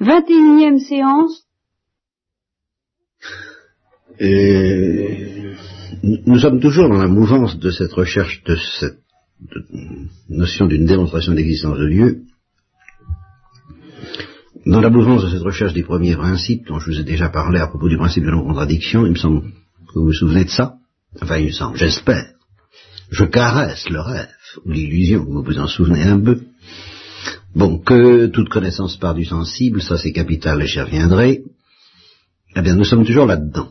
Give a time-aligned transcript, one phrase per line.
[0.00, 1.44] Vingt et unième séance.
[4.18, 5.54] Et
[6.02, 8.98] nous sommes toujours dans la mouvance de cette recherche de cette
[10.28, 12.22] notion d'une démonstration d'existence de Dieu.
[14.66, 17.60] Dans la mouvance de cette recherche des premiers principes dont je vous ai déjà parlé
[17.60, 20.76] à propos du principe de non-contradiction, il me semble que vous vous souvenez de ça.
[21.22, 22.32] Enfin, il me semble, j'espère.
[23.10, 24.28] Je caresse le rêve,
[24.64, 26.40] ou l'illusion, vous vous en souvenez un peu.
[27.54, 31.42] Bon, que toute connaissance part du sensible, ça c'est capital et j'y reviendrai.
[32.54, 33.70] Eh bien, nous sommes toujours là-dedans.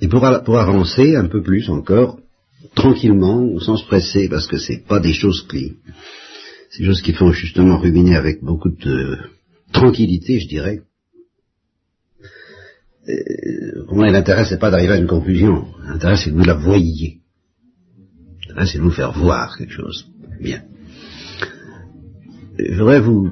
[0.00, 2.18] Et pour, avancer un peu plus encore,
[2.74, 5.74] tranquillement, sans se presser, parce que c'est pas des choses qui,
[6.70, 9.18] c'est des choses qui font justement ruminer avec beaucoup de
[9.72, 10.80] tranquillité, je dirais.
[13.08, 15.66] Euh, pour moi, l'intérêt, c'est pas d'arriver à une conclusion.
[15.84, 17.18] L'intérêt, c'est que vous la voyiez.
[18.48, 20.06] L'intérêt, c'est de vous faire voir quelque chose.
[20.40, 20.62] Bien.
[22.58, 23.30] Je voudrais vous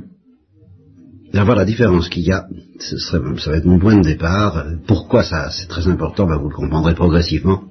[1.34, 2.47] avoir la différence qu'il y a,
[2.79, 6.37] ce serait, ça va être mon point de départ, pourquoi ça c'est très important, ben
[6.39, 7.65] vous le comprendrez progressivement,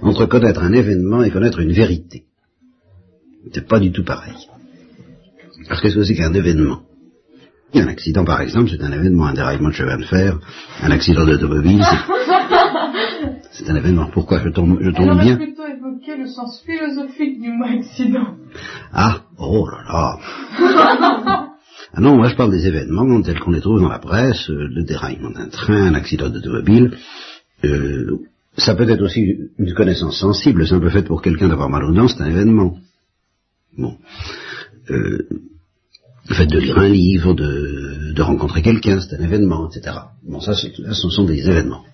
[0.00, 2.24] entre connaître un événement et connaître une vérité.
[3.52, 4.36] C'est pas du tout pareil.
[5.68, 6.80] Alors qu'est-ce que c'est qu'un événement
[7.74, 10.38] Un accident par exemple, c'est un événement, un déraillement de chemin de fer,
[10.80, 11.84] un accident d'automobile,
[13.52, 14.08] c'est un événement.
[14.12, 15.36] Pourquoi je tombe, je tombe bien?
[15.36, 18.36] plutôt évoquer le sens philosophique du mot accident.
[18.92, 21.46] Ah, oh là là
[21.92, 24.68] Ah non, moi je parle des événements tels qu'on les trouve dans la presse, euh,
[24.68, 26.96] le déraillement d'un train, un accident d'automobile.
[27.64, 28.18] Euh,
[28.56, 31.84] ça peut être aussi une connaissance sensible, c'est un peu fait pour quelqu'un d'avoir mal
[31.84, 32.76] aux dents, c'est un événement.
[33.76, 33.96] Bon.
[34.90, 35.26] Euh,
[36.28, 39.96] le fait de lire un livre, de, de rencontrer quelqu'un, c'est un événement, etc.
[40.22, 41.84] Bon, ça, ce sont des événements.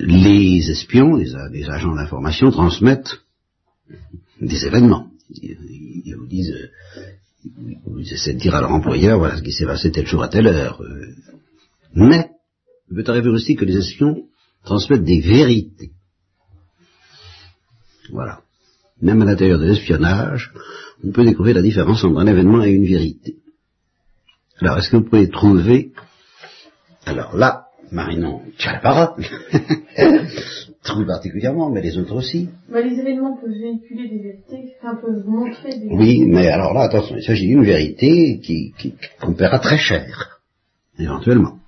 [0.00, 3.20] Les espions, les, les agents d'information transmettent
[4.40, 5.06] des événements.
[5.30, 6.70] Ils, vous disent,
[7.44, 10.46] ils essaient de dire à leur employeur, ce qui s'est passé tel jour à telle
[10.46, 10.82] heure.
[10.82, 11.14] Euh,
[11.94, 12.30] mais,
[12.90, 14.24] il peut arriver aussi que les espions
[14.64, 15.92] transmettent des vérités.
[18.10, 18.40] Voilà.
[19.00, 20.52] Même à l'intérieur de l'espionnage,
[21.02, 23.36] on peut découvrir la différence entre un événement et une vérité.
[24.60, 25.92] Alors, est-ce que vous pouvez trouver,
[27.06, 29.24] alors là, Marinon tu as la parole,
[30.84, 32.48] trouve particulièrement, mais les autres aussi.
[32.70, 36.82] Bah, les événements peuvent véhiculer des vérités, enfin peuvent montrer des Oui, mais alors là,
[36.82, 40.40] attention, il s'agit d'une vérité qui, qui, qu'on paiera très cher,
[40.98, 41.58] éventuellement.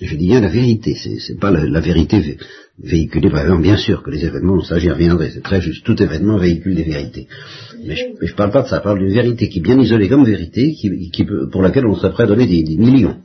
[0.00, 2.38] Je dis bien la vérité, c'est pas la, la vérité
[2.78, 6.00] véhiculée par exemple, bien sûr que les événements, ça j'y reviendrai, c'est très juste, tout
[6.02, 7.28] événement véhicule des vérités.
[7.84, 10.08] Mais je, ne parle pas de ça, je parle d'une vérité qui est bien isolée
[10.08, 13.18] comme vérité, qui, qui peut, pour laquelle on serait prêt à donner des, des millions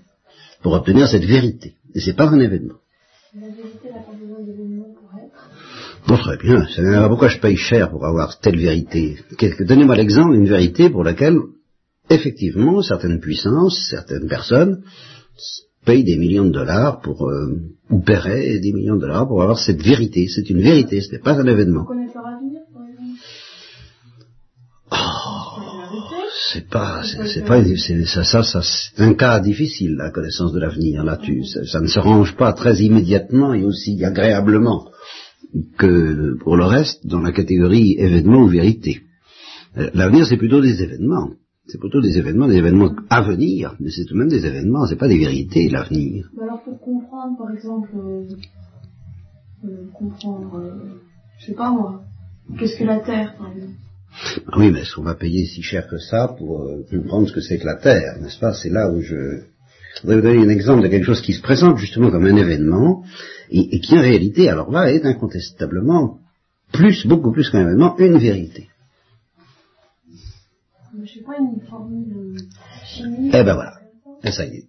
[0.62, 1.74] pour obtenir cette vérité.
[1.96, 2.76] Et c'est pas un événement.
[3.34, 5.50] La vérité n'a pas besoin d'événements pour être.
[6.10, 6.66] Bon, très bien.
[6.76, 9.20] C'est pourquoi je paye cher pour avoir telle vérité.
[9.60, 11.38] Donnez-moi l'exemple d'une vérité pour laquelle,
[12.10, 14.82] effectivement, certaines puissances, certaines personnes
[15.86, 17.62] payent des millions de dollars pour, euh,
[17.92, 20.28] ou paieraient des millions de dollars pour avoir cette vérité.
[20.28, 21.86] C'est une vérité, ce n'est pas un événement.
[24.92, 24.96] Oh,
[26.52, 27.64] c'est pas, c'est pas,
[28.08, 31.04] ça, ça, ça c'est un cas difficile, la connaissance de l'avenir.
[31.04, 34.90] Là, tu, ça, ça, ne se range pas très immédiatement et aussi agréablement
[35.78, 39.02] que pour le reste dans la catégorie événement ou vérité.
[39.78, 41.32] Euh, L'avenir, c'est plutôt des événements.
[41.68, 44.88] C'est plutôt des événements, des événements à venir, mais c'est tout de même des événements,
[44.88, 46.28] c'est pas des vérités, l'avenir.
[46.42, 48.24] Alors pour comprendre, par exemple, euh,
[49.66, 51.00] euh, comprendre, euh,
[51.40, 52.02] je sais pas moi,
[52.58, 53.74] qu'est-ce que la Terre, par exemple
[54.48, 57.34] ah Oui, mais est-ce qu'on va payer si cher que ça pour euh, comprendre ce
[57.34, 58.54] que c'est que la Terre, n'est-ce pas?
[58.54, 59.42] C'est là où je...
[59.96, 62.36] Je voudrais vous donner un exemple de quelque chose qui se présente justement comme un
[62.36, 63.04] événement,
[63.50, 66.20] et, et qui en réalité, alors là, est incontestablement
[66.72, 68.70] plus, beaucoup plus qu'un événement, une vérité.
[71.02, 72.38] Je sais pas, une formule
[72.86, 73.34] chimique.
[73.34, 73.74] Eh ben voilà.
[74.24, 74.66] Et ça y est.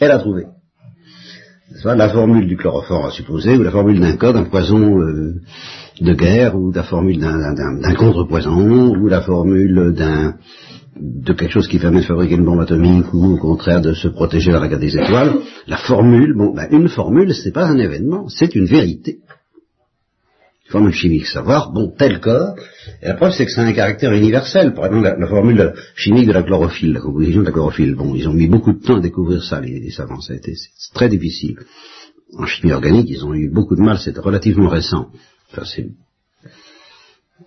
[0.00, 0.46] Elle a trouvé.
[1.82, 5.40] Pas, la formule du chloroforme à supposer, ou la formule d'un code, d'un poison euh,
[6.00, 10.36] de guerre, ou la formule d'un contre-poison, ou la formule d'un
[10.96, 14.08] de quelque chose qui permet de fabriquer une bombe atomique, ou au contraire de se
[14.08, 15.40] protéger dans la guerre des étoiles.
[15.66, 19.18] La formule, bon, ben, une formule, c'est pas un événement, c'est une vérité
[20.74, 22.56] formule chimique, savoir, bon, tel corps,
[23.00, 24.74] et la preuve c'est que c'est un caractère universel.
[24.74, 28.26] Par exemple, la, formule chimique de la chlorophylle, la composition de la chlorophylle, bon, ils
[28.28, 30.54] ont mis beaucoup de temps à découvrir ça, les, savants, ça a été
[30.92, 31.58] très difficile.
[32.36, 35.10] En chimie organique, ils ont eu beaucoup de mal, c'est relativement récent.
[35.64, 35.86] C'est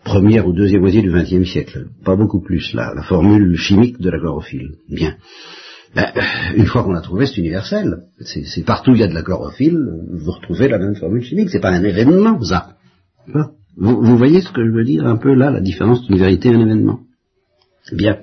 [0.03, 4.09] première ou deuxième moitié du XXe siècle, pas beaucoup plus, là, la formule chimique de
[4.09, 4.75] la chlorophylle.
[4.89, 5.17] Bien.
[5.95, 6.11] Ben,
[6.55, 8.03] une fois qu'on l'a trouvé, c'est universel.
[8.21, 9.79] C'est partout où il y a de la chlorophylle,
[10.11, 11.49] vous retrouvez la même formule chimique.
[11.49, 12.75] C'est pas un événement, ça.
[13.77, 16.49] Vous, vous, voyez ce que je veux dire un peu là, la différence d'une vérité
[16.49, 16.99] et un événement?
[17.91, 18.21] Bien.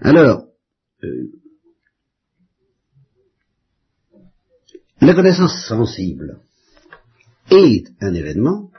[0.00, 0.44] Alors,
[1.02, 1.30] euh,
[5.00, 6.38] la connaissance sensible
[7.50, 8.70] est un événement,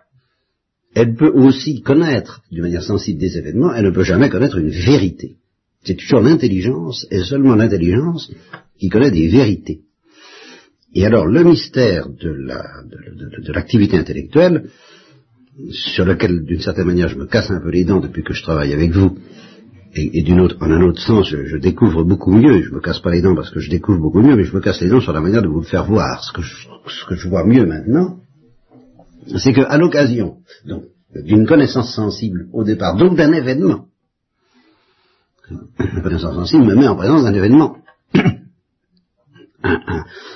[0.95, 4.69] elle peut aussi connaître d'une manière sensible des événements, elle ne peut jamais connaître une
[4.69, 5.35] vérité.
[5.83, 8.31] C'est toujours l'intelligence, et seulement l'intelligence,
[8.79, 9.81] qui connaît des vérités.
[10.95, 12.29] Et alors, le mystère de
[13.51, 14.69] l'activité la, de, intellectuelle,
[15.71, 18.43] sur lequel, d'une certaine manière, je me casse un peu les dents depuis que je
[18.43, 19.17] travaille avec vous,
[19.95, 22.99] et, et autre, en un autre sens, je, je, découvre beaucoup mieux, je me casse
[22.99, 25.01] pas les dents parce que je découvre beaucoup mieux, mais je me casse les dents
[25.01, 26.23] sur la manière de vous le faire voir.
[26.23, 28.17] Ce que je, ce que je vois mieux maintenant,
[29.37, 30.37] c'est qu'à l'occasion
[31.15, 33.85] d'une connaissance sensible au départ, donc d'un événement,
[35.79, 37.77] la connaissance sensible me met en présence d'un événement.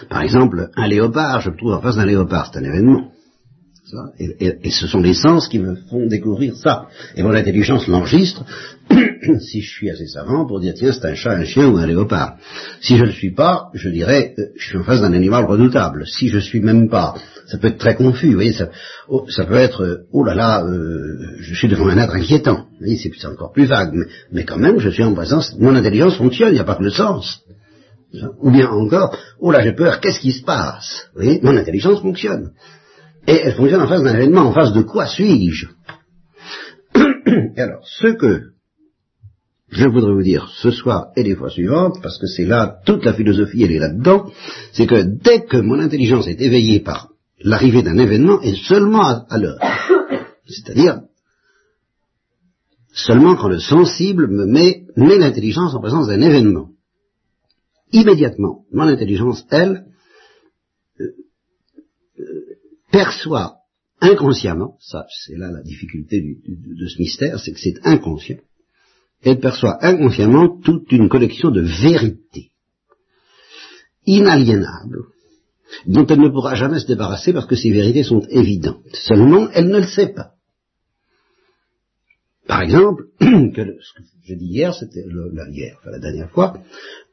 [0.09, 3.11] par exemple, un léopard, je me trouve en face d'un léopard, c'est un événement.
[4.19, 6.87] Et, ce sont les sens qui me font découvrir ça.
[7.15, 8.43] Et mon intelligence l'enregistre
[9.39, 11.87] si je suis assez savant pour dire tiens c'est un chat, un chien ou un
[11.87, 12.35] léopard.
[12.81, 15.45] Si je ne le suis pas, je dirais euh, je suis en face d'un animal
[15.45, 16.05] redoutable.
[16.05, 17.15] Si je suis même pas,
[17.47, 18.27] ça peut être très confus.
[18.27, 18.69] Vous voyez, ça,
[19.07, 22.67] oh, peut être euh, oh là là, euh, je suis devant un être inquiétant.
[22.71, 23.93] Vous voyez, c'est encore plus vague.
[24.31, 25.55] Mais, quand même, je suis en présence.
[25.57, 26.49] Mon intelligence fonctionne.
[26.49, 27.41] Il n'y a pas que le sens.
[28.41, 31.09] Ou bien encore, oh là j'ai peur, qu'est-ce qui se passe?
[31.13, 32.51] Vous voyez, mon intelligence fonctionne.
[33.27, 35.67] Et elle fonctionne en face d'un événement, en face de quoi suis-je?
[37.57, 38.43] Alors, ce que
[39.69, 43.03] je voudrais vous dire ce soir et les fois suivantes, parce que c'est là, toute
[43.03, 44.31] la philosophie, elle est là-dedans,
[44.71, 47.09] c'est que dès que mon intelligence est éveillée par
[47.39, 49.59] l'arrivée d'un événement, et seulement à, l'heure,
[50.47, 51.01] c'est-à-dire
[52.93, 56.69] seulement quand le sensible me met, met l'intelligence en présence d'un événement.
[57.91, 59.85] Immédiatement, mon intelligence, elle,
[62.91, 63.57] perçoit
[64.01, 68.39] inconsciemment, ça c'est là la difficulté de ce mystère, c'est que c'est inconscient,
[69.23, 72.51] elle perçoit inconsciemment toute une collection de vérités
[74.05, 75.03] inaliénables,
[75.85, 78.83] dont elle ne pourra jamais se débarrasser parce que ces vérités sont évidentes.
[78.93, 80.31] Seulement, elle ne le sait pas.
[82.47, 85.03] Par exemple, ce que j'ai dit hier, c'était
[85.33, 86.57] la hier, enfin la dernière fois,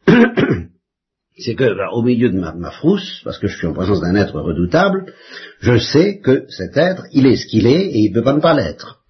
[1.38, 4.14] c'est que bah, au milieu de ma, frousse, parce que je suis en présence d'un
[4.14, 5.12] être redoutable,
[5.60, 8.34] je sais que cet être, il est ce qu'il est et il ne peut pas
[8.34, 9.00] ne pas l'être.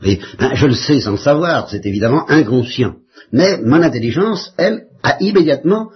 [0.00, 0.18] Ben,
[0.54, 2.96] je le sais sans le savoir, c'est évidemment inconscient.
[3.32, 5.90] Mais mon intelligence, elle, a immédiatement,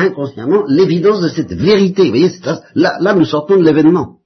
[0.00, 2.04] inconsciemment, l'évidence de cette vérité.
[2.04, 2.30] Vous voyez,
[2.74, 4.16] là, là, nous sortons de l'événement.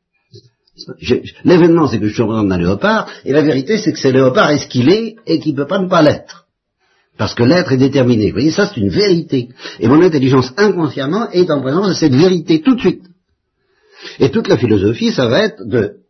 [1.44, 4.08] L'événement, c'est que je suis en présence d'un léopard, et la vérité, c'est que ce
[4.08, 6.46] léopard est ce qu'il est et qu'il ne peut pas ne pas l'être.
[7.16, 8.26] Parce que l'être est déterminé.
[8.26, 9.50] Vous voyez, ça c'est une vérité.
[9.78, 13.04] Et mon intelligence inconsciemment est en présence de cette vérité tout de suite.
[14.18, 15.62] Et toute la philosophie, ça va être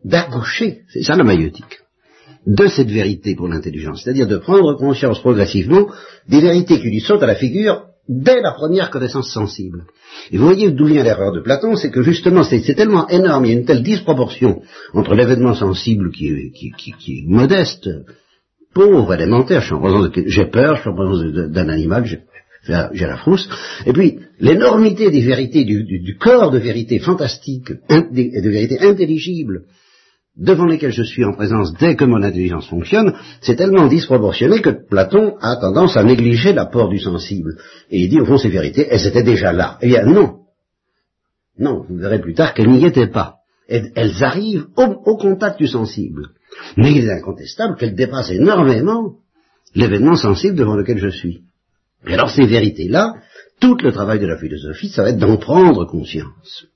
[0.04, 1.80] d'accoucher, c'est ça la maïotique,
[2.46, 4.02] de cette vérité pour l'intelligence.
[4.02, 5.86] C'est-à-dire de prendre conscience progressivement
[6.28, 9.84] des vérités qui lui sautent à la figure dès la première connaissance sensible.
[10.30, 13.52] Et vous voyez d'où vient l'erreur de Platon, c'est que justement c'est tellement énorme, il
[13.52, 14.62] y a une telle disproportion
[14.92, 17.88] entre l'événement sensible qui est modeste,
[18.74, 23.16] pauvre, élémentaire, je en présence j'ai peur, je suis en présence d'un animal, j'ai la
[23.16, 23.48] frousse.
[23.86, 29.62] Et puis, l'énormité des vérités, du, corps de vérité fantastique, et de vérité intelligible,
[30.36, 34.70] devant lesquelles je suis en présence dès que mon intelligence fonctionne, c'est tellement disproportionné que
[34.70, 37.56] Platon a tendance à négliger l'apport du sensible.
[37.90, 39.78] Et il dit, au fond, ces vérités, elles étaient déjà là.
[39.80, 40.40] Eh bien, non.
[41.58, 43.36] Non, vous verrez plus tard qu'elles n'y étaient pas.
[43.68, 46.28] Elles, arrivent au contact du sensible.
[46.76, 49.14] Mais il est incontestable qu'elle dépasse énormément
[49.74, 51.42] l'événement sensible devant lequel je suis.
[52.06, 53.14] Et alors ces vérités-là,
[53.60, 56.66] tout le travail de la philosophie, ça va être d'en prendre conscience.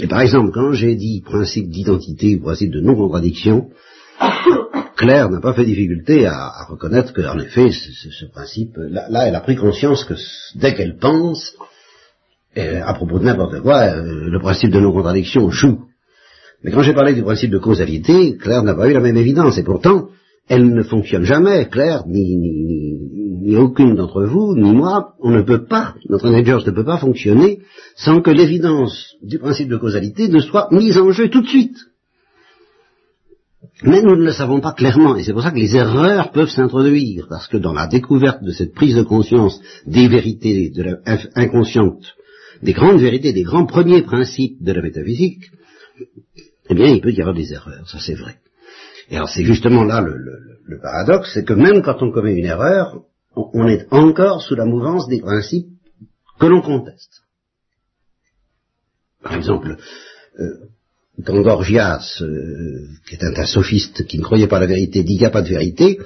[0.00, 3.70] Et par exemple, quand j'ai dit principe d'identité ou principe de non-contradiction,
[4.96, 9.56] Claire n'a pas fait difficulté à, reconnaître qu'en effet, ce, principe, là, elle a pris
[9.56, 10.14] conscience que
[10.56, 11.56] dès qu'elle pense,
[12.56, 15.86] à propos de n'importe quoi, euh, le principe de non-contradiction joue.
[16.62, 19.58] Mais quand j'ai parlé du principe de causalité, Claire n'a pas eu la même évidence,
[19.58, 20.08] et pourtant,
[20.48, 23.13] elle ne fonctionne jamais, Claire, ni, ni,
[23.56, 27.60] aucune d'entre vous, ni moi, on ne peut pas, notre intelligence ne peut pas fonctionner
[27.96, 31.76] sans que l'évidence du principe de causalité ne soit mise en jeu tout de suite.
[33.82, 36.48] Mais nous ne le savons pas clairement, et c'est pour ça que les erreurs peuvent
[36.48, 40.72] s'introduire, parce que dans la découverte de cette prise de conscience des vérités
[41.34, 42.14] inconscientes,
[42.62, 45.50] des grandes vérités, des grands premiers principes de la métaphysique,
[46.70, 48.36] eh bien, il peut y avoir des erreurs, ça c'est vrai.
[49.10, 53.02] Et alors c'est justement là le, paradoxe, c'est que même quand on commet une erreur,
[53.36, 55.68] on, est encore sous la mouvance des principes
[56.38, 57.22] que l'on conteste.
[59.22, 59.76] Par exemple,
[60.38, 60.68] euh,
[61.24, 65.14] quand Gorgias, euh, qui est un, sophiste qui ne croyait pas à la vérité, dit
[65.14, 65.98] qu'il n'y a pas de vérité,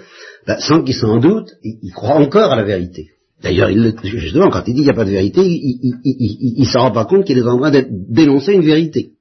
[0.47, 3.11] ben, sans qu'il s'en doute, il, croit encore à la vérité.
[3.43, 3.71] D'ailleurs,
[4.03, 7.05] justement, quand il dit qu'il n'y a pas de vérité, il ne s'en rend pas
[7.05, 9.13] compte qu'il est en train dénoncer une vérité.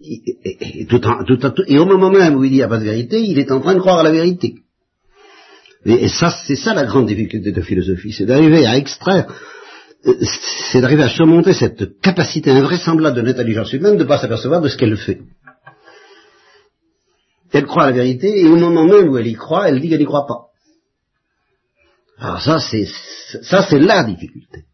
[0.00, 0.86] Et,
[1.78, 3.60] au moment même où il dit qu'il n'y a pas de vérité, il est en
[3.60, 4.63] train de croire à la vérité.
[5.86, 9.26] Et, ça, c'est ça la grande difficulté de philosophie, c'est d'arriver à extraire,
[10.06, 10.14] euh,
[10.70, 14.68] c'est d'arriver à surmonter cette capacité invraisemblable de l'intelligence humaine de ne pas s'apercevoir de
[14.68, 15.20] ce qu'elle fait.
[17.52, 19.88] Elle croit à la vérité, et au moment même où elle y croit, elle dit
[19.88, 20.46] qu'elle n'y croit pas.
[22.18, 22.86] Alors ça, c'est
[23.42, 24.64] ça, c'est la difficulté.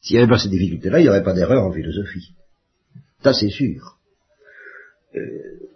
[0.00, 2.34] S'il n'y avait pas cette difficulté-là, il n'y aurait pas d'erreur en philosophie.
[3.22, 3.98] Ça, c'est sûr.
[5.14, 5.67] Euh,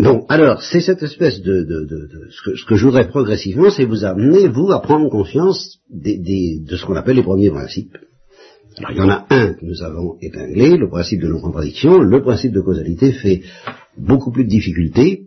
[0.00, 1.66] Bon, alors, c'est cette espèce de,
[2.30, 6.94] ce, que, je voudrais progressivement, c'est vous amener, vous, à prendre conscience de ce qu'on
[6.94, 7.96] appelle les premiers principes.
[8.76, 11.98] Alors, il y en a un que nous avons épinglé, le principe de non-contradiction.
[11.98, 13.42] Le principe de causalité fait
[13.96, 15.24] beaucoup plus de difficultés,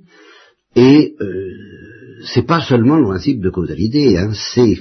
[0.78, 1.50] et euh,
[2.24, 4.76] c'est pas seulement le principe de causalité, hein, c'est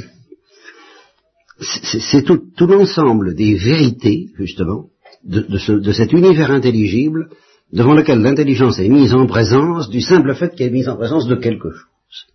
[1.99, 4.87] c'est tout, l'ensemble des vérités, justement,
[5.25, 7.29] de cet univers intelligible
[7.73, 11.27] devant lequel l'intelligence est mise en présence du simple fait qu'elle est mise en présence
[11.27, 12.27] de quelque chose.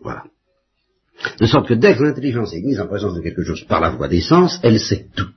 [0.00, 0.24] Voilà.
[1.40, 3.90] De sorte que dès que l'intelligence est mise en présence de quelque chose par la
[3.90, 5.30] voie des sens, elle sait tout.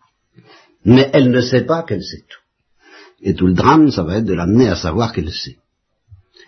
[0.83, 2.41] Mais elle ne sait pas qu'elle sait tout.
[3.21, 5.57] Et tout le drame, ça va être de l'amener à savoir qu'elle sait.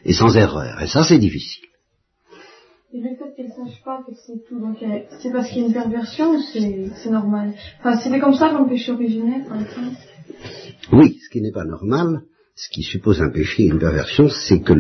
[0.04, 0.82] Et sans erreur.
[0.82, 1.66] Et ça, c'est difficile.
[2.92, 4.78] Et le fait qu'elle sache pas qu'elle sait tout, donc
[5.22, 7.54] c'est parce qu'il y a une perversion ou c'est normal?
[7.80, 9.96] Enfin, c'est comme ça dans le péché originel, par exemple
[10.92, 12.22] oui, ce qui n'est pas normal,
[12.56, 14.74] ce qui suppose un péché et une perversion, c'est que,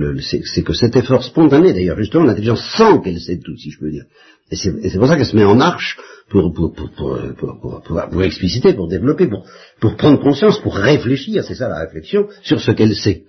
[0.61, 4.03] que cet effort spontané, d'ailleurs, justement, l'intelligence sent qu'elle sait tout, si je peux dire.
[4.51, 5.97] Et c'est, pour ça qu'elle se met en marche
[6.29, 6.89] pour, pour, pour,
[7.37, 9.45] pour, pour expliciter, pour développer, pour,
[9.79, 13.23] pour prendre conscience, pour réfléchir, c'est ça la réflexion, sur ce qu'elle sait.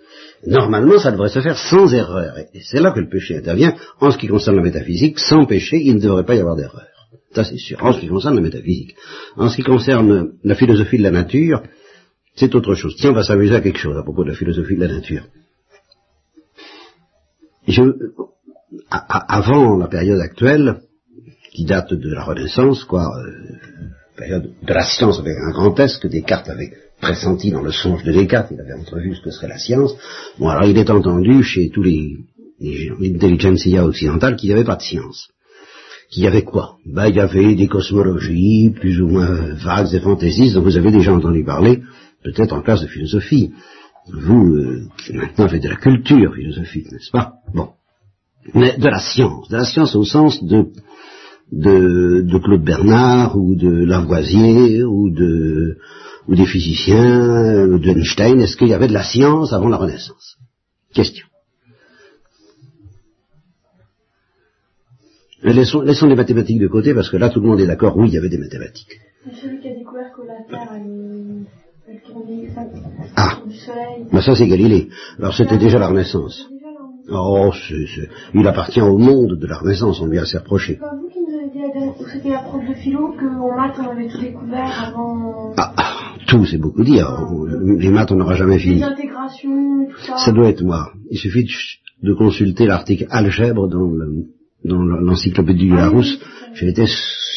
[0.46, 2.38] Normalement, ça devrait se faire sans erreur.
[2.54, 3.76] Et c'est là que le péché intervient.
[4.00, 6.86] En ce qui concerne la métaphysique, sans péché, il ne devrait pas y avoir d'erreur.
[7.34, 7.78] Ça, c'est sûr.
[7.84, 8.96] En ce qui concerne la métaphysique.
[9.36, 11.62] En ce qui concerne la philosophie de la nature,
[12.40, 12.96] c'est autre chose.
[12.96, 15.24] Tiens, on va s'amuser à quelque chose à propos de la philosophie de la nature.
[17.68, 17.82] Je,
[18.90, 20.80] avant la période actuelle,
[21.52, 23.30] qui date de la Renaissance, quoi, euh,
[24.16, 28.04] période de la science avec un grand S que Descartes avait pressenti dans le songe
[28.04, 29.94] de Descartes, il avait entrevu ce que serait la science.
[30.38, 32.16] Bon, alors il est entendu chez tous les,
[32.58, 35.28] les intelligentsia occidentales qu'il n'y avait pas de science.
[36.10, 36.76] Qu'il y avait quoi?
[36.86, 40.90] Ben, il y avait des cosmologies plus ou moins vagues et fantaisistes dont vous avez
[40.90, 41.82] déjà entendu parler,
[42.22, 43.52] peut-être en classe de philosophie.
[44.08, 47.34] Vous, euh, maintenant, faites de la culture philosophique, n'est-ce pas?
[47.54, 47.70] Bon.
[48.54, 50.66] Mais de la science, de la science au sens de,
[51.52, 55.76] de, Claude Bernard, ou de Lavoisier, ou de
[56.28, 60.36] ou des physiciens, ou d'Einstein, est-ce qu'il y avait de la science avant la Renaissance?
[60.94, 61.26] Question.
[65.42, 68.08] Laissons, laissons, les mathématiques de côté parce que là tout le monde est d'accord, oui,
[68.08, 69.00] il y avait des mathématiques.
[69.40, 70.72] Celui qui a découvert que la Terre
[73.16, 73.38] ah,
[74.12, 74.88] mais ça c'est Galilée.
[75.18, 76.48] Alors c'était déjà la Renaissance.
[77.12, 77.50] Oh,
[78.34, 80.78] il appartient au monde de la Renaissance, on lui a assez reproché.
[82.12, 85.52] c'était la prof de philo, qu'en maths on avait tout découvert avant...
[85.56, 85.90] Ah, ah
[86.28, 87.08] tout c'est beaucoup dire.
[87.78, 88.80] Les maths on n'aura jamais fini.
[88.80, 90.18] Tout ça.
[90.18, 90.92] Ça doit être moi.
[91.10, 91.48] Il suffit
[92.02, 96.20] de, consulter l'article algèbre dans l'encyclopédie du Larousse.
[96.54, 96.86] J'ai été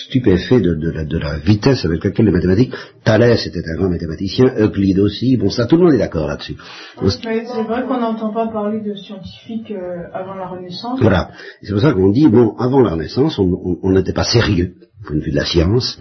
[0.08, 5.00] stupéfait de, de, la, vitesse avec laquelle les mathématiques, Thalès était un grand mathématicien, Euclide
[5.00, 6.56] aussi, bon ça tout le monde est d'accord là-dessus.
[7.00, 11.00] C'est vrai qu'on n'entend pas parler de scientifiques euh, avant la Renaissance.
[11.02, 11.32] Voilà,
[11.62, 15.16] c'est pour ça qu'on dit, bon, avant la Renaissance, on n'était pas sérieux, du point
[15.16, 16.00] de vue de la science,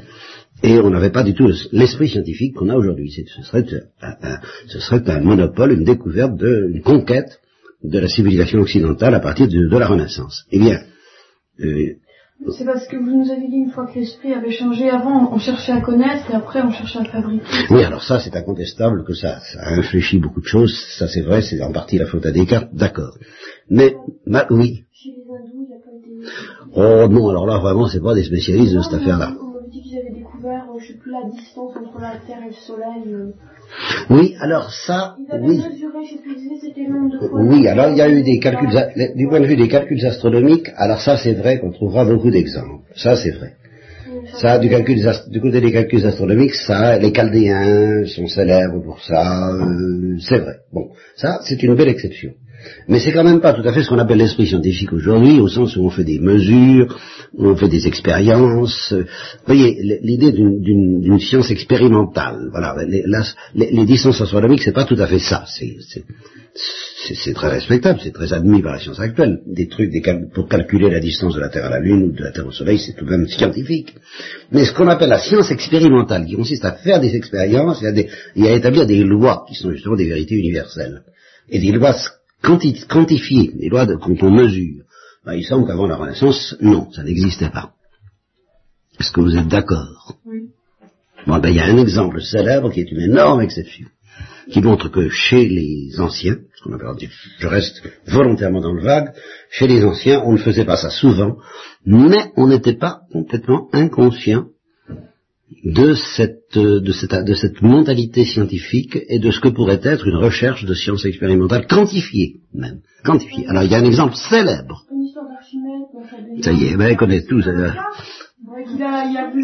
[0.63, 3.11] et on n'avait pas du tout l'esprit scientifique qu'on a aujourd'hui.
[3.11, 3.65] Ce serait
[4.01, 7.41] un, ce serait un monopole, une découverte, de, une conquête
[7.83, 10.45] de la civilisation occidentale à partir de, la Renaissance.
[10.53, 10.81] Eh bien,
[11.61, 11.95] euh,
[12.51, 14.91] c'est parce que vous nous avez dit une fois que l'esprit avait changé.
[14.91, 17.45] Avant, on cherchait à connaître et après, on cherchait à fabriquer.
[17.71, 20.75] Oui, alors ça, c'est incontestable que ça, ça a infléchi beaucoup de choses.
[20.99, 23.17] Ça, c'est vrai, c'est en partie la faute à Descartes, d'accord.
[23.71, 23.95] Mais,
[24.51, 24.85] oui.
[24.93, 27.07] Chez les hindous, il n'y a pas des...
[27.07, 29.35] Oh non, alors là, vraiment, c'est pas des spécialistes de cette affaire-là.
[29.41, 30.11] On m'a dit qu'ils avaient
[30.81, 33.15] je sais plus, la distance entre la Terre et le Soleil.
[33.15, 33.33] Euh.
[34.11, 35.61] Oui, alors ça, oui.
[37.33, 38.71] Oui, alors il y a eu des calculs,
[39.15, 42.85] du point de vue des calculs astronomiques, alors ça c'est vrai qu'on trouvera beaucoup d'exemples.
[42.95, 43.55] Ça c'est vrai.
[44.35, 44.99] Ça, du, calcul,
[45.29, 50.57] du côté des calculs astronomiques, ça, les Chaldéens sont célèbres pour ça, euh, c'est vrai.
[50.73, 52.33] Bon, ça, c'est une belle exception.
[52.89, 55.49] Mais c'est quand même pas tout à fait ce qu'on appelle l'esprit scientifique aujourd'hui, au
[55.49, 56.99] sens où on fait des mesures,
[57.39, 58.93] on fait des expériences.
[58.93, 59.05] Vous
[59.47, 63.05] voyez, l'idée d'une science expérimentale, voilà, les,
[63.55, 65.45] les, distances astronomiques, c'est pas tout à fait ça.
[67.15, 69.41] C'est très respectable, c'est très admis par la science actuelle.
[69.47, 70.03] Des trucs des
[70.35, 72.53] pour calculer la distance de la Terre à la Lune ou de la Terre au
[72.53, 73.95] Soleil, c'est tout de même scientifique.
[74.51, 78.55] Mais ce qu'on appelle la science expérimentale, qui consiste à faire des expériences et à
[78.55, 81.03] établir des lois qui sont justement des vérités universelles
[81.49, 81.95] et des lois
[82.43, 84.82] quantifiées, des lois de, quand on mesure.
[85.25, 87.73] Ben, il semble qu'avant la Renaissance, non, ça n'existait pas.
[88.99, 90.17] Est-ce que vous êtes d'accord?
[90.27, 90.51] Oui.
[91.27, 93.87] Bon, ben, il y a un exemple célèbre qui est une énorme exception,
[94.51, 99.13] qui montre que chez les anciens, ce qu'on appelle, je reste volontairement dans le vague,
[99.51, 101.37] chez les anciens, on ne faisait pas ça souvent,
[101.87, 104.47] mais on n'était pas complètement inconscient
[105.65, 110.17] de cette, de, cette, de cette mentalité scientifique et de ce que pourrait être une
[110.17, 112.81] recherche de science expérimentale quantifiée même.
[113.05, 113.47] Quantifiée.
[113.49, 114.85] Alors il y a un exemple célèbre.
[116.41, 117.47] Ça y est, ben, connaît tous.
[117.47, 117.71] Euh,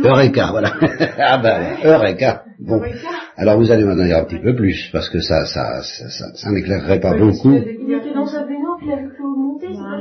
[0.04, 0.74] Eureka, voilà.
[1.18, 2.44] ah ben, Eureka.
[2.60, 2.80] Bon.
[3.36, 6.34] Alors vous allez m'en dire un petit peu plus, parce que ça, ça, ça, ça,
[6.34, 7.52] ça n'éclairerait pas beaucoup.
[7.52, 8.78] Il était dans sa baignoire,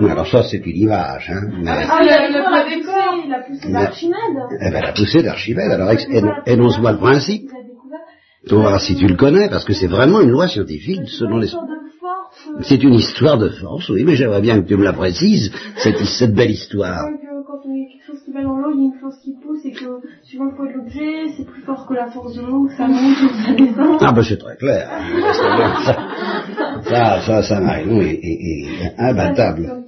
[0.01, 1.41] Alors ça, c'est une image, hein.
[1.61, 1.69] Mais...
[1.69, 2.65] Ah, il a, il a,
[3.25, 4.19] il a poussé d'Archimède.
[4.61, 5.71] Eh ben, la poussée d'Archimède.
[5.71, 5.91] Alors,
[6.45, 7.49] énonce-moi le principe.
[8.51, 11.37] On va voir si tu le connais, parce que c'est vraiment une loi scientifique selon
[11.37, 11.49] les...
[12.61, 15.97] C'est une histoire de force, oui, mais j'aimerais bien que tu me la précises, cette,
[15.97, 17.07] cette belle histoire
[18.43, 19.85] dans l'eau, il y a une force qui pousse et que
[20.37, 23.17] suivant le poids de l'objet, c'est plus fort que la force de l'eau, ça monte
[23.23, 23.97] ou ça descend.
[24.01, 24.89] Ah ben c'est très clair.
[26.83, 29.83] ça, ça, ça, Marion est, est, imbattable.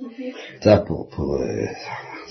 [0.62, 1.65] Ça pour, pour euh,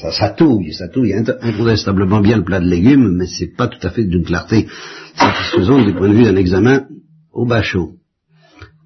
[0.01, 3.85] ça, ça touille, ça touille incontestablement bien le plat de légumes, mais c'est pas tout
[3.87, 4.67] à fait d'une clarté
[5.15, 6.87] satisfaisante du point de vue d'un examen
[7.33, 7.93] au bachot.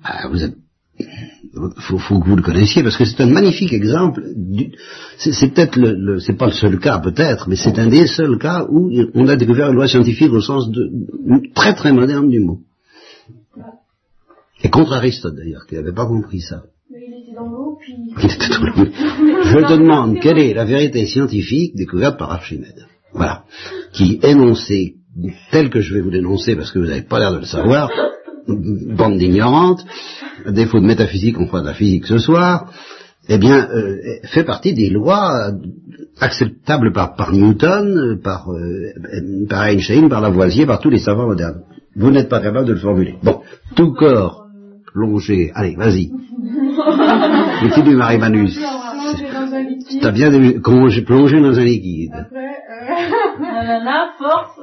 [0.05, 0.57] Ah, vous êtes
[1.79, 4.23] faut, faut que vous le connaissiez parce que c'est un magnifique exemple.
[5.19, 8.67] C'est peut-être le, c'est pas le seul cas peut-être, mais c'est un des seuls cas
[8.69, 10.91] où on a découvert une loi scientifique au sens de
[11.55, 12.61] très très moderne du mot.
[14.65, 16.63] Et contre Aristote d'ailleurs, qui n'avait pas compris ça.
[16.91, 17.95] Mais il était dans l'eau, puis...
[18.17, 22.87] Je te demande quelle est la vérité scientifique découverte par Archimède.
[23.13, 23.45] Voilà.
[23.93, 24.95] Qui énonçait,
[25.51, 27.91] tel que je vais vous l'énoncer parce que vous n'avez pas l'air de le savoir,
[28.47, 29.85] bande d'ignorantes,
[30.51, 32.73] défaut de métaphysique, on croit de la physique ce soir,
[33.29, 35.53] eh bien, euh, fait partie des lois
[36.21, 38.93] acceptables par, par Newton, par, euh,
[39.49, 41.63] par Einstein, par Lavoisier, par tous les savants modernes.
[41.95, 43.17] Vous n'êtes pas capable de le formuler.
[43.23, 43.41] Bon,
[43.77, 44.47] tout corps
[44.93, 46.11] plongé, allez, vas-y.
[47.63, 48.59] Le du Marimanus.
[50.01, 50.31] T'as bien
[50.63, 52.13] plongé, plongé dans un liquide.
[52.15, 53.83] Après, euh...
[54.19, 54.61] force,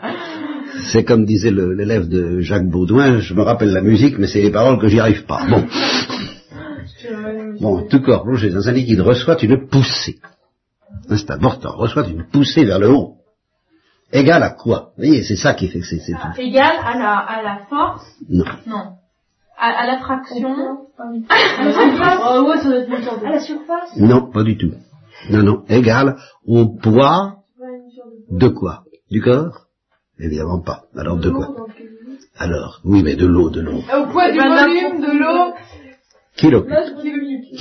[0.84, 4.50] c'est comme disait l'élève de Jacques Baudouin, je me rappelle la musique, mais c'est les
[4.50, 5.46] paroles que j'y arrive pas.
[5.48, 5.66] Bon.
[7.60, 10.18] Bon, tout corps plongé dans un liquide reçoit une poussée.
[11.08, 13.16] C'est important, reçoit une poussée vers le haut.
[14.12, 14.92] Égal à quoi?
[14.96, 16.00] Vous voyez, c'est ça qui fait que c'est...
[16.38, 18.04] Égal à la, à la force?
[18.28, 18.44] Non.
[18.66, 18.94] Non.
[19.56, 20.88] À, l'attraction?
[20.98, 22.66] À la surface
[23.24, 23.96] À la surface?
[23.96, 24.72] Non, pas du tout.
[25.30, 25.64] Non, non.
[25.68, 27.36] Égal au poids
[28.30, 28.84] de quoi?
[29.10, 29.66] Du corps?
[30.20, 30.84] Évidemment pas.
[30.96, 31.48] Alors de quoi
[32.38, 33.78] Alors, oui, mais de l'eau, de l'eau.
[33.78, 35.54] Au poids du volume de l'eau
[36.36, 36.48] qui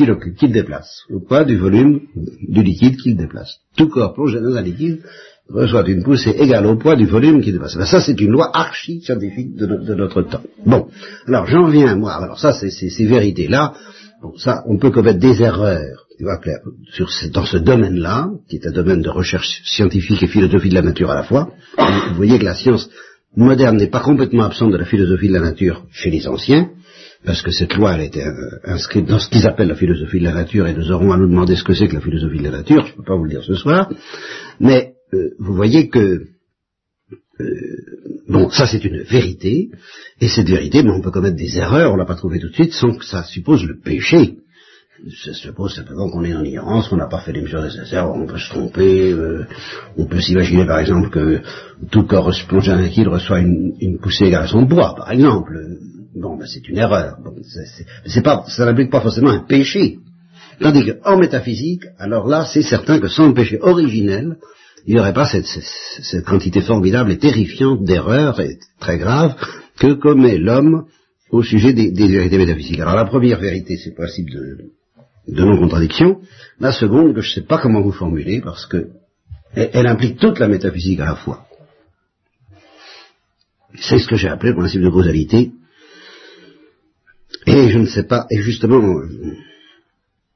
[0.06, 2.02] l'occupe, qui le déplace, au poids du volume
[2.48, 3.58] du liquide qu'il déplace.
[3.76, 5.02] Tout corps plongé dans un liquide
[5.50, 7.76] reçoit une poussée égale au poids du volume qu'il déplace.
[7.76, 10.44] Ben, ça, c'est une loi archi-scientifique de, notre temps.
[10.66, 10.88] Bon,
[11.28, 13.74] alors j'en viens, moi, alors ça, c'est ces vérités-là,
[14.22, 19.10] bon, ça, on peut commettre des erreurs dans ce domaine-là, qui est un domaine de
[19.10, 21.54] recherche scientifique et philosophie de la nature à la fois,
[22.10, 22.90] vous voyez que la science
[23.36, 26.72] moderne n'est pas complètement absente de la philosophie de la nature chez les anciens,
[27.26, 30.26] parce que cette loi elle été euh, inscrite dans ce qu'ils appellent la philosophie de
[30.26, 32.44] la nature, et nous aurons à nous demander ce que c'est que la philosophie de
[32.44, 33.90] la nature, je ne peux pas vous le dire ce soir,
[34.60, 36.24] mais euh, vous voyez que
[37.40, 37.46] euh,
[38.28, 39.70] bon, ça c'est une vérité,
[40.20, 42.54] et cette vérité, mais on peut commettre des erreurs, on l'a pas trouvé tout de
[42.54, 44.38] suite, sans que ça suppose le péché
[45.08, 48.12] ça se suppose simplement qu'on est en ignorance, qu'on n'a pas fait les mesures nécessaires,
[48.12, 49.46] on peut se tromper, euh,
[49.98, 51.42] on peut s'imaginer par exemple que
[51.90, 55.58] tout corps plongé dans un liquide reçoit une, poussée égale à son poids, par exemple.
[56.16, 57.18] Bon, ben c'est une erreur.
[57.24, 57.34] Bon,
[58.24, 60.00] pas, ça n'implique pas forcément un péché.
[60.60, 64.38] Tandis qu'en métaphysique, alors là, c'est certain que sans le péché originel,
[64.86, 69.36] il n'y aurait pas cette, quantité formidable et terrifiante d'erreurs, et très grave,
[69.80, 70.86] que commet l'homme
[71.32, 72.80] au sujet des, des, vérités métaphysiques.
[72.80, 74.72] Alors la première vérité, c'est le principe de,
[75.28, 76.22] de non-contradiction.
[76.60, 78.90] La seconde, que je ne sais pas comment vous formuler, parce que
[79.54, 81.46] elle, implique toute la métaphysique à la fois.
[83.76, 85.52] C'est ce que j'ai appelé le principe de causalité.
[87.46, 89.02] Et je ne sais pas, et justement,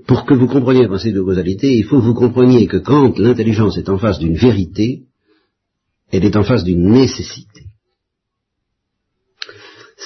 [0.07, 3.17] pour que vous compreniez le principe de causalité, il faut que vous compreniez que quand
[3.17, 5.03] l'intelligence est en face d'une vérité,
[6.11, 7.70] elle est en face d'une nécessité.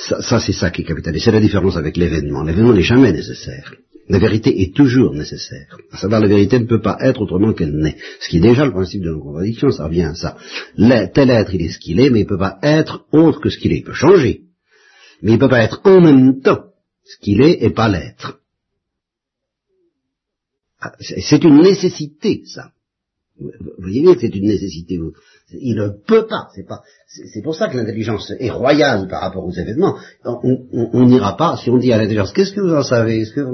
[0.03, 1.15] Ça, c'est ça qui est capital.
[1.15, 2.43] Et c'est la différence avec l'événement.
[2.43, 3.73] L'événement n'est jamais nécessaire.
[4.07, 5.77] La vérité est toujours nécessaire.
[5.91, 7.97] À savoir, la vérité ne peut pas être autrement qu'elle n'est.
[8.19, 10.37] Ce qui est déjà le principe de non-contradiction, ça revient à ça.
[11.13, 13.49] tel être, il est ce qu'il est, mais il ne peut pas être autre que
[13.49, 13.77] ce qu'il est.
[13.77, 14.41] Il peut changer.
[15.21, 16.65] Mais il ne peut pas être en même temps
[17.03, 18.39] ce qu'il est et pas l'être.
[20.79, 22.71] Ah, c'est une nécessité, ça.
[23.39, 24.99] Vous voyez bien que c'est une nécessité.
[25.51, 26.47] Il ne peut pas.
[26.55, 26.81] C'est pas.
[27.07, 29.95] C'est pour ça que l'intelligence est royale par rapport aux événements.
[30.23, 33.21] On n'ira pas si on dit à l'intelligence qu'est-ce que vous en savez?
[33.21, 33.45] Est-ce que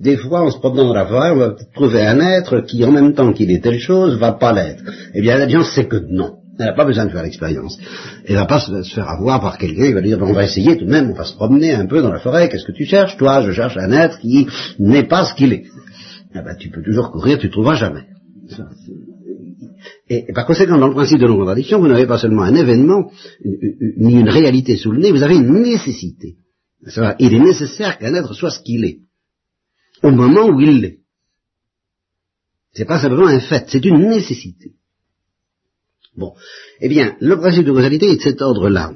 [0.00, 2.90] des fois, en se promenant dans la forêt, on va trouver un être qui, en
[2.90, 4.82] même temps qu'il est telle chose, va pas l'être.
[5.14, 6.38] Eh bien, l'intelligence sait que non.
[6.58, 7.78] Elle n'a pas besoin de faire l'expérience.
[8.26, 10.76] Elle ne va pas se, faire avoir par quelqu'un qui va dire on va essayer
[10.76, 12.48] tout de même, on va se promener un peu dans la forêt.
[12.48, 13.16] Qu'est-ce que tu cherches?
[13.18, 15.64] Toi, je cherche un être qui n'est pas ce qu'il est.
[16.34, 18.04] Eh ben, tu peux toujours courir, tu ne trouveras jamais.
[20.08, 23.10] Et, par conséquent, dans le principe de non-contradiction, vous n'avez pas seulement un événement,
[23.44, 26.36] ni une réalité sous le nez, vous avez une nécessité.
[27.18, 29.00] Il est nécessaire qu'un être soit ce qu'il est,
[30.02, 31.00] au moment où il l'est.
[32.72, 34.74] C'est pas simplement un fait, c'est une nécessité.
[36.16, 36.34] Bon.
[36.80, 38.92] Eh bien, le principe de causalité est de cet ordre-là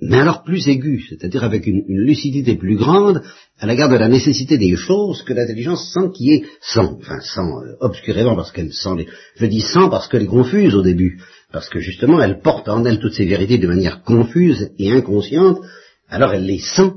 [0.00, 3.22] mais alors plus aigu, c'est-à-dire avec une, lucidité plus grande
[3.58, 7.20] à la garde de la nécessité des choses que l'intelligence sent qui est sans, enfin
[7.20, 10.82] sans euh, obscurément parce qu'elle sent les, je dis sans parce qu'elle est confuse au
[10.82, 11.20] début,
[11.52, 15.60] parce que justement elle porte en elle toutes ces vérités de manière confuse et inconsciente,
[16.08, 16.92] alors elle les sent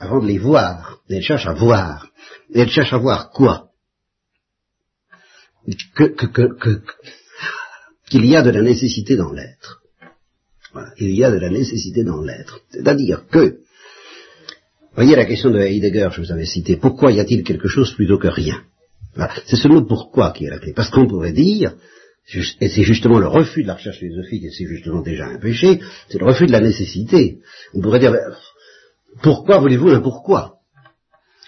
[0.00, 2.08] avant de les voir, elle cherche à voir,
[2.52, 3.68] et elle cherche à voir quoi?
[5.94, 6.82] Que, que, que,
[8.08, 9.79] qu'il y a de la nécessité dans l'être.
[11.00, 12.60] Il y a de la nécessité dans l'être.
[12.70, 13.60] C'est-à-dire que,
[14.94, 18.18] voyez la question de Heidegger, je vous avais cité, pourquoi y a-t-il quelque chose plutôt
[18.18, 18.62] que rien?
[19.46, 20.72] C'est ce mot pourquoi qui est la clé.
[20.74, 21.74] Parce qu'on pourrait dire,
[22.60, 25.80] et c'est justement le refus de la recherche philosophique, et c'est justement déjà un péché,
[26.08, 27.38] c'est le refus de la nécessité.
[27.74, 28.20] On pourrait dire, ben,
[29.22, 30.56] pourquoi voulez-vous un pourquoi?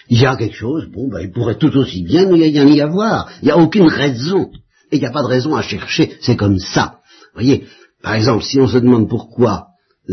[0.09, 3.31] Il y a quelque chose, bon, ben, il pourrait tout aussi bien y avoir.
[3.41, 4.51] Il n'y a aucune raison.
[4.91, 6.17] Et il n'y a pas de raison à chercher.
[6.21, 6.99] C'est comme ça.
[7.33, 7.65] Voyez,
[8.03, 9.67] par exemple, si on se demande pourquoi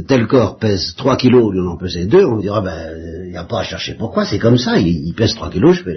[0.07, 3.37] tel corps pèse 3 kilos au lieu d'en peser 2, on dira, ben, il n'y
[3.37, 5.96] a pas à chercher pourquoi, c'est comme ça, il, pèse 3 kilos, je fais.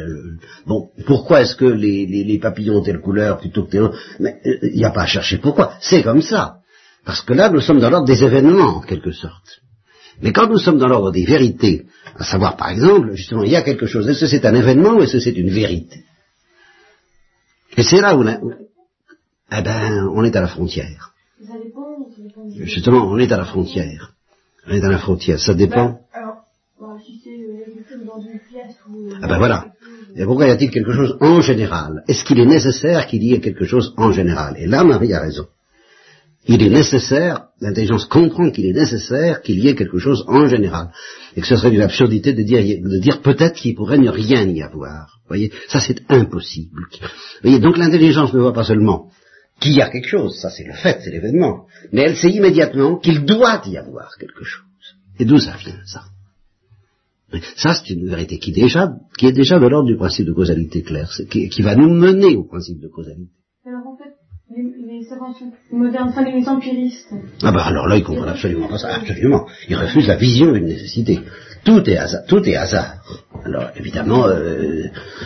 [0.65, 3.99] Bon, pourquoi est-ce que les, papillons ont telle couleur plutôt que telle autre?
[4.19, 6.55] Mais il euh, n'y a pas à chercher pourquoi, c'est comme ça.
[7.05, 9.61] Parce que là, nous sommes dans l'ordre des événements, en quelque sorte.
[10.21, 11.85] Mais quand nous sommes dans l'ordre des vérités,
[12.17, 14.95] à savoir, par exemple, justement, il y a quelque chose, est-ce que c'est un événement
[14.95, 16.03] ou est-ce que c'est une vérité?
[17.77, 21.12] Et c'est là où, eh ben, on est à la frontière.
[22.55, 24.13] Justement, on est à la frontière.
[24.67, 25.99] On est à la frontière, ça dépend.
[29.21, 29.73] Ah ben voilà.
[30.15, 32.03] Et pourquoi y a-t-il quelque chose en général?
[32.07, 34.55] Est-ce qu'il est nécessaire qu'il y ait quelque chose en général?
[34.57, 35.47] Et là, Marie a raison.
[36.45, 40.91] Il est nécessaire, l'intelligence comprend qu'il est nécessaire qu'il y ait quelque chose en général.
[41.35, 44.43] Et que ce serait une absurdité de dire, de dire peut-être qu'il pourrait ne rien
[44.47, 45.19] y avoir.
[45.23, 46.81] Vous voyez, ça c'est impossible.
[47.01, 47.07] Vous
[47.43, 49.09] voyez, donc l'intelligence ne voit pas seulement
[49.63, 52.97] qu'il y a quelque chose, ça c'est le fait, c'est l'événement, mais elle sait immédiatement
[52.97, 54.65] qu'il doit y avoir quelque chose.
[55.19, 56.01] Et d'où ça vient, ça?
[57.55, 60.83] Ça, c'est une vérité qui, déjà, qui est déjà de l'ordre du principe de causalité
[60.83, 63.31] claire, qui, qui, va nous mener au principe de causalité.
[63.65, 64.13] Alors en fait,
[64.55, 65.33] les, les savants
[65.71, 67.11] modernes, enfin les empiristes...
[67.41, 69.47] Ah ben alors là, ils comprennent absolument pas ça, absolument.
[69.67, 71.21] Ils refusent la vision d'une nécessité.
[71.63, 72.25] Tout est hasard.
[72.27, 72.97] Tout est hasard.
[73.45, 74.83] Alors évidemment, euh,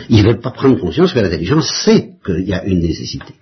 [0.08, 3.34] ils ne veulent pas prendre conscience que l'intelligence sait qu'il y a une nécessité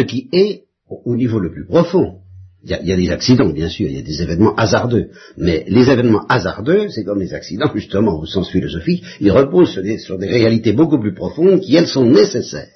[0.00, 2.20] ce qui est au niveau le plus profond.
[2.62, 5.08] Il y, a, des accidents, bien sûr, il y a des événements hasardeux.
[5.38, 10.18] Mais les événements hasardeux, c'est comme les accidents, justement, au sens philosophique, ils reposent sur
[10.18, 12.68] des, réalités beaucoup plus profondes qui, elles, sont nécessaires.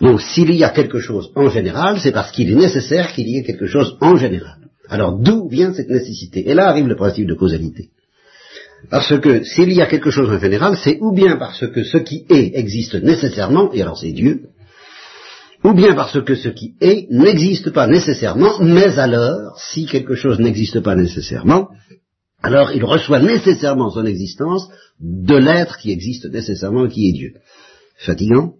[0.00, 3.36] Donc, s'il y a quelque chose en général, c'est parce qu'il est nécessaire qu'il y
[3.36, 4.56] ait quelque chose en général.
[4.88, 6.48] Alors, d'où vient cette nécessité?
[6.48, 7.90] Et là arrive le principe de causalité.
[8.88, 11.98] Parce que s'il y a quelque chose en général, c'est ou bien parce que ce
[11.98, 14.48] qui est existe nécessairement, et alors c'est Dieu,
[15.62, 20.38] ou bien parce que ce qui est n'existe pas nécessairement, mais alors, si quelque chose
[20.38, 21.68] n'existe pas nécessairement,
[22.42, 24.68] alors il reçoit nécessairement son existence
[25.00, 27.34] de l'être qui existe nécessairement, qui est Dieu.
[27.98, 28.54] Fatigant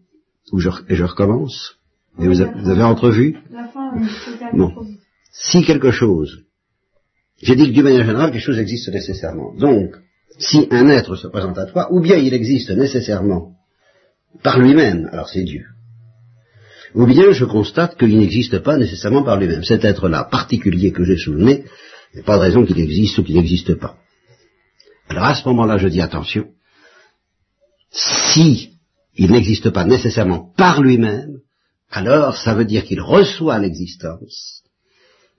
[0.52, 1.76] Ou je, et je recommence
[2.20, 3.38] Et vous, avez entrevu
[4.52, 4.72] Bon.
[5.33, 6.42] Si quelque chose,
[7.40, 9.54] j'ai dit que d'une manière générale, quelque chose existe nécessairement.
[9.54, 9.94] Donc,
[10.40, 13.53] si un être se présente à toi, ou bien il existe nécessairement
[14.42, 15.66] par lui-même, alors c'est Dieu.
[16.94, 19.62] ou bien je constate qu'il n'existe pas nécessairement par lui-même.
[19.62, 21.64] Cet être-là particulier que j'ai sous le
[22.26, 23.96] pas de raison qu'il existe ou qu'il n'existe pas.
[25.09, 26.46] Alors à ce moment-là, je dis attention,
[27.92, 28.70] si
[29.14, 31.38] il n'existe pas nécessairement par lui-même,
[31.90, 34.62] alors ça veut dire qu'il reçoit l'existence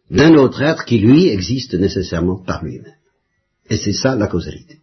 [0.09, 2.95] d'un autre être qui, lui, existe nécessairement par lui-même.
[3.69, 4.81] Et c'est ça la causalité.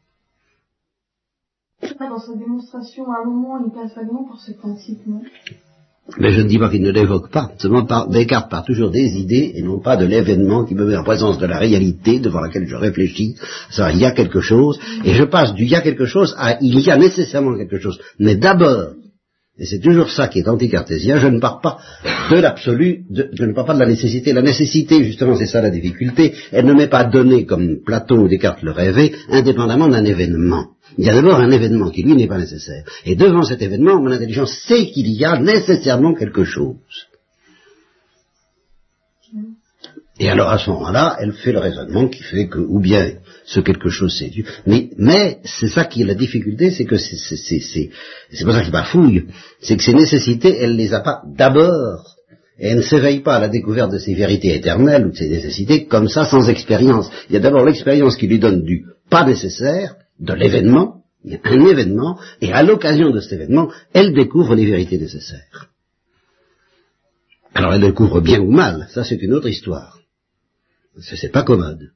[1.81, 5.23] Dans sa démonstration, à un moment, il passe vaguement pour ce principe, non?
[6.19, 9.53] Mais je ne dis pas qu'il ne l'évoque pas, seulement Descartes part toujours des idées
[9.55, 12.67] et non pas de l'événement qui me met en présence de la réalité devant laquelle
[12.67, 13.37] je réfléchis.
[13.71, 16.35] Ça, il y a quelque chose, et je passe du il y a quelque chose
[16.39, 18.01] à il y a nécessairement quelque chose.
[18.19, 18.95] Mais d'abord,
[19.59, 21.79] et c'est toujours ça qui est anticartésien, je ne pars pas
[22.31, 24.33] de l'absolu, je ne pars pas de la nécessité.
[24.33, 28.29] La nécessité, justement, c'est ça la difficulté, elle ne m'est pas donnée, comme Platon ou
[28.29, 30.69] Descartes le rêvaient, indépendamment d'un événement.
[30.97, 32.85] Il y a d'abord un événement qui, lui, n'est pas nécessaire.
[33.05, 36.77] Et devant cet événement, mon intelligence sait qu'il y a nécessairement quelque chose.
[40.21, 43.13] Et alors, à ce moment-là, elle fait le raisonnement qui fait que, ou bien,
[43.45, 44.45] ce quelque chose c'est Dieu.
[44.67, 47.91] Mais, c'est ça qui est la difficulté, c'est que c'est,
[48.45, 49.27] pas ça qui bafouille,
[49.61, 52.17] c'est que ces nécessités, elle les a pas d'abord.
[52.59, 55.29] Et elle ne s'éveille pas à la découverte de ces vérités éternelles ou de ces
[55.29, 57.09] nécessités comme ça, sans expérience.
[57.31, 61.37] Il y a d'abord l'expérience qui lui donne du pas nécessaire, de l'événement, il y
[61.37, 65.71] a un événement, et à l'occasion de cet événement, elle découvre les vérités nécessaires.
[67.55, 69.99] Alors elle découvre bien ou mal, ça c'est une autre histoire.
[71.01, 71.93] C'est pas commode.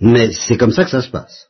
[0.00, 1.48] Mais c'est comme ça que ça se passe.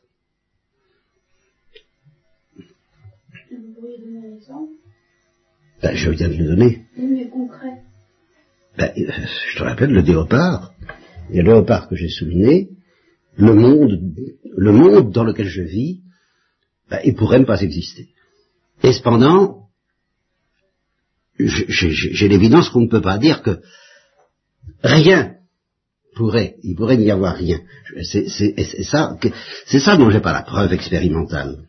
[5.81, 6.85] Ben, je viens de le donner.
[8.77, 10.73] Ben, je te rappelle le léopard.
[11.29, 12.69] Le léopard que j'ai souligné,
[13.35, 13.99] le monde,
[14.57, 16.01] le monde dans lequel je vis,
[16.89, 18.09] ben, il pourrait ne pas exister.
[18.83, 19.67] Et cependant,
[21.39, 23.61] j'ai l'évidence qu'on ne peut pas dire que
[24.83, 25.35] rien
[26.15, 27.61] pourrait, il pourrait n'y avoir rien.
[28.03, 28.27] C'est
[28.83, 29.17] ça,
[29.65, 31.67] c'est ça dont j'ai pas la preuve expérimentale.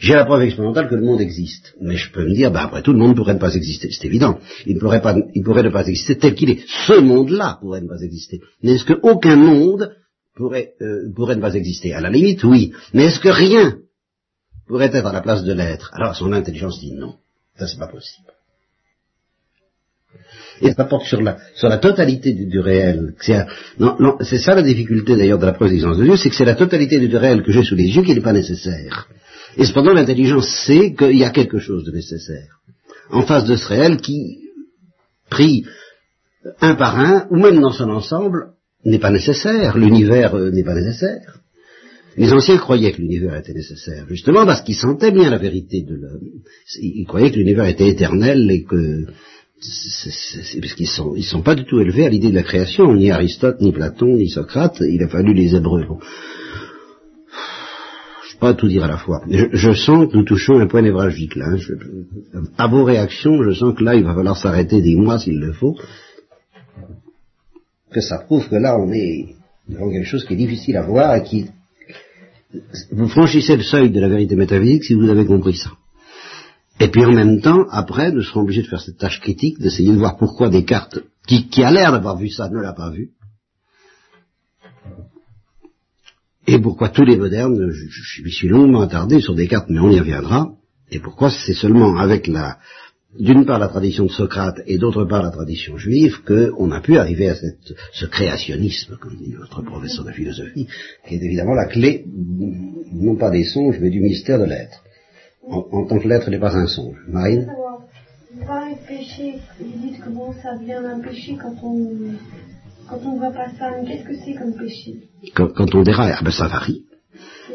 [0.00, 2.82] J'ai la preuve expérimentale que le monde existe, mais je peux me dire, ben après
[2.82, 4.38] tout, le monde pourrait ne pas exister, c'est évident.
[4.66, 6.64] Il pourrait, ne pas exister tel qu'il est.
[6.86, 8.40] Ce monde-là pourrait ne pas exister.
[8.62, 9.96] Mais est-ce qu'aucun monde
[10.34, 12.72] pourrait, euh, pourrait ne pas exister À la limite, oui.
[12.92, 13.78] Mais est-ce que rien
[14.66, 15.90] pourrait être à la place de l'être?
[15.94, 17.14] Alors son intelligence dit non.
[17.58, 18.26] Ça, c'est pas possible.
[20.60, 23.14] Et ça porte sur la, sur la totalité du, réel.
[23.20, 23.44] C'est,
[23.78, 26.44] non, non, c'est ça la difficulté d'ailleurs de la preuve de Dieu, c'est que c'est
[26.44, 29.08] la totalité du réel que j'ai sous les yeux qui n'est pas nécessaire.
[29.56, 32.60] Et cependant, l'intelligence sait qu'il y a quelque chose de nécessaire.
[33.10, 34.38] En face de ce réel qui,
[35.28, 35.64] pris
[36.60, 38.52] un par un, ou même dans son ensemble,
[38.84, 39.76] n'est pas nécessaire.
[39.76, 41.40] L'univers euh, n'est pas nécessaire.
[42.16, 45.94] Les anciens croyaient que l'univers était nécessaire, justement parce qu'ils sentaient bien la vérité de
[45.94, 46.28] l'homme.
[46.80, 49.06] Ils croyaient que l'univers était éternel et que
[49.60, 53.10] c'est parce qu'ils sont, sont pas du tout élevés à l'idée de la création, ni
[53.10, 55.82] Aristote, ni Platon, ni Socrate, il a fallu les Hébreux.
[58.28, 59.22] Je peux pas tout dire à la fois.
[59.28, 61.46] Je, sens que nous touchons un point névralgique là.
[61.48, 62.42] Hein.
[62.58, 65.52] à vos réactions, je sens que là, il va falloir s'arrêter des mois s'il le
[65.52, 65.76] faut.
[67.94, 69.36] Que ça prouve que là, on est
[69.68, 71.46] devant quelque chose qui est difficile à voir et qui...
[72.90, 75.70] Vous franchissez le seuil de la vérité métaphysique si vous avez compris ça.
[76.80, 79.92] Et puis en même temps, après, nous serons obligés de faire cette tâche critique, d'essayer
[79.92, 83.10] de voir pourquoi Descartes, qui, qui a l'air d'avoir vu ça, ne l'a pas vu.
[86.48, 90.00] Et pourquoi tous les modernes, je, je, suis longuement attardé sur Descartes, mais on y
[90.00, 90.50] reviendra,
[90.90, 92.58] et pourquoi c'est seulement avec la,
[93.18, 96.98] d'une part la tradition de Socrate et d'autre part la tradition juive qu'on a pu
[96.98, 100.66] arriver à cette, ce créationnisme, comme dit notre professeur de philosophie,
[101.06, 102.04] qui est évidemment la clé,
[102.92, 104.84] non pas des songes, mais du mystère de l'être
[105.48, 106.96] en, tant que l'être n'est pas un songe.
[107.08, 107.46] Marine
[108.34, 111.90] de péché, vous dites comment ça vient d'un péché quand on
[112.88, 115.08] quand on ne voit pas ça, mais qu'est-ce que c'est comme péché?
[115.34, 116.84] Quand, on déraille, ah ben ça varie.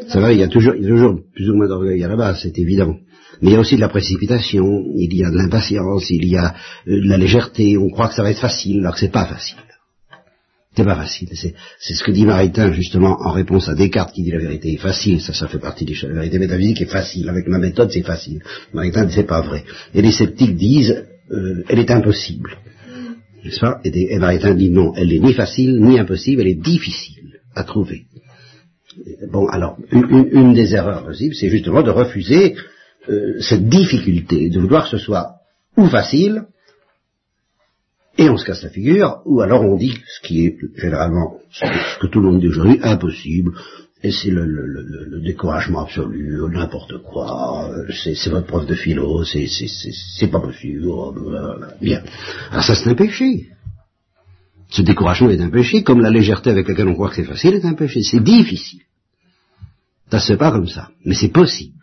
[0.07, 2.07] Ça varie, il y a toujours, il y a toujours plus ou moins d'orgueil à
[2.07, 2.95] la base, c'est évident.
[3.41, 6.37] Mais il y a aussi de la précipitation, il y a de l'impatience, il y
[6.37, 6.53] a
[6.87, 9.25] euh, de la légèreté, on croit que ça va être facile alors que c'est pas
[9.25, 9.57] facile.
[10.75, 11.29] C'est pas facile.
[11.33, 14.77] C'est ce que dit Maritain justement en réponse à Descartes qui dit la vérité est
[14.77, 15.19] facile.
[15.19, 16.11] Ça, ça fait partie des choses.
[16.11, 17.27] La vérité métaphysique est facile.
[17.27, 18.41] Avec ma méthode, c'est facile.
[18.73, 19.63] Maritain dit c'est pas vrai.
[19.93, 22.57] Et les sceptiques disent euh, elle est impossible.
[23.43, 23.79] N'est-ce pas?
[23.83, 28.05] Et, Maritain dit non, elle n'est ni facile ni impossible, elle est difficile à trouver.
[29.31, 32.55] Bon, alors, une, des erreurs possibles, c'est justement de refuser
[33.09, 35.35] euh, cette difficulté, de vouloir que ce soit
[35.77, 36.45] ou facile,
[38.17, 41.99] et on se casse la figure, ou alors on dit ce qui est généralement ce
[41.99, 43.53] que tout le monde dit aujourd'hui, impossible,
[44.03, 49.23] et c'est le, le, le, le, découragement absolu, n'importe quoi, c'est votre prof de philo,
[49.25, 51.13] c'est pas possible, oh,
[51.81, 52.03] bien.
[52.51, 53.49] Alors ça c'est un péché.
[54.69, 57.55] Ce découragement est un péché, comme la légèreté avec laquelle on croit que c'est facile
[57.55, 58.03] est un péché.
[58.03, 58.81] C'est difficile.
[60.11, 61.78] Ça se fait pas comme ça, mais c'est possible.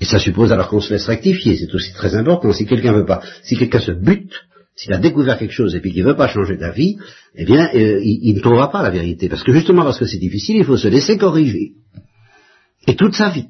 [0.00, 2.52] Et ça suppose alors qu'on se laisse rectifier, c'est aussi très important.
[2.52, 4.32] Si quelqu'un veut pas, si quelqu'un se bute,
[4.74, 6.96] s'il a découvert quelque chose et puis qu'il veut pas changer d'avis,
[7.34, 9.28] eh bien, euh, il, ne trouvera pas la vérité.
[9.28, 11.72] Parce que justement parce que c'est difficile, il faut se laisser corriger.
[12.86, 13.46] Et toute sa vie.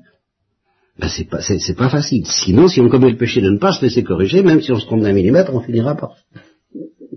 [0.99, 2.27] Ben, c'est pas, c'est, pas facile.
[2.27, 4.81] Sinon, si on commet le péché de ne pas se laisser corriger, même si on
[4.81, 6.15] se trompe d'un millimètre, on finira par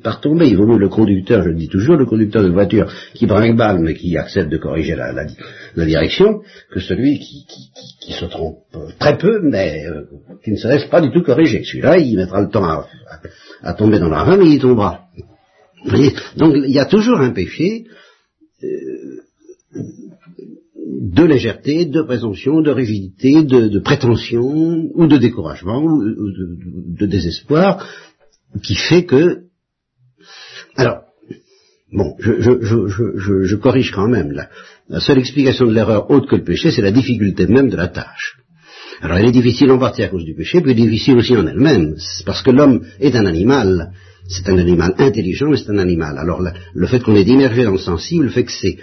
[0.03, 0.47] par tomber.
[0.47, 3.57] Il vaut mieux le conducteur, je le dis toujours, le conducteur de voiture qui brinque
[3.57, 5.25] balle mais qui accepte de corriger la,
[5.85, 8.59] direction, que celui qui, se trompe
[8.99, 10.03] très peu, mais euh,
[10.43, 11.63] qui ne se laisse pas du tout corriger.
[11.63, 12.83] Celui-là, il mettra le temps
[13.63, 15.05] à, tomber dans la rame mais il tombera.
[16.37, 17.85] Donc il y a toujours un péché
[18.63, 18.67] euh,
[21.13, 27.87] de légèreté, de présomption, de rigidité, de, prétention, ou de découragement, ou de désespoir,
[28.63, 29.43] qui fait que
[30.75, 31.03] alors,
[31.91, 34.31] bon, je, je, je, corrige quand même.
[34.31, 34.49] Là.
[34.89, 37.87] La seule explication de l'erreur autre que le péché, c'est la difficulté même de la
[37.87, 38.37] tâche.
[39.01, 41.95] Alors elle est difficile en partie à cause du péché, puis difficile aussi en elle-même,
[42.25, 43.91] parce que l'homme est un animal,
[44.29, 46.17] c'est un animal intelligent, mais c'est un animal.
[46.17, 46.41] Alors
[46.73, 48.77] le fait qu'on est immergé dans le sensible, le fait que c'est,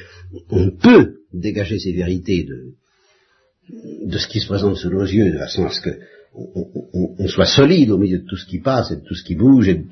[0.50, 5.38] on peut dégager ces vérités de, de ce qui se présente sous nos yeux, de
[5.38, 5.90] façon à ce que
[6.35, 9.35] on, soit solide au milieu de tout ce qui passe et de tout ce qui
[9.35, 9.87] bouge et de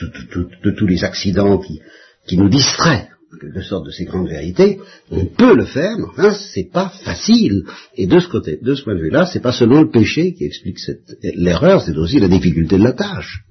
[0.00, 1.80] de tous les accidents qui,
[2.26, 4.78] qui nous distraient en quelque sorte de ces grandes vérités,
[5.10, 7.64] on peut le faire, mais enfin, c'est pas facile.
[7.96, 10.44] Et de ce côté, de ce point de vue-là, c'est pas seulement le péché qui
[10.44, 10.78] explique
[11.22, 13.44] l'erreur, c'est aussi la difficulté de la tâche.